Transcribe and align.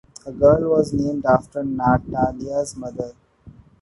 A 0.25 0.31
girl 0.31 0.71
was 0.71 0.93
named 0.93 1.25
after 1.27 1.63
Natalia's 1.63 2.75
mother. 2.75 3.13